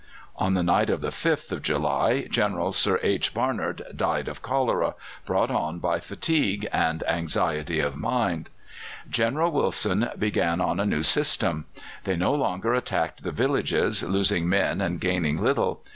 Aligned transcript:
On 0.35 0.55
the 0.55 0.63
night 0.63 0.89
of 0.89 1.01
the 1.01 1.09
5th 1.09 1.51
of 1.51 1.61
July 1.61 2.23
General 2.27 2.71
Sir 2.71 2.99
H. 3.03 3.35
Barnard 3.35 3.83
died 3.95 4.27
of 4.27 4.41
cholera, 4.41 4.95
brought 5.27 5.51
on 5.51 5.77
by 5.77 5.99
fatigue 5.99 6.67
and 6.73 7.03
anxiety 7.07 7.79
of 7.79 7.95
mind. 7.95 8.49
General 9.07 9.51
Wilson 9.51 10.09
began 10.17 10.59
on 10.59 10.79
a 10.79 10.87
new 10.87 11.03
system. 11.03 11.65
They 12.05 12.15
no 12.15 12.33
longer 12.33 12.73
attacked 12.73 13.21
the 13.21 13.31
villages, 13.31 14.01
losing 14.01 14.49
men 14.49 14.81
and 14.81 14.99
gaining 14.99 15.39
little. 15.39 15.83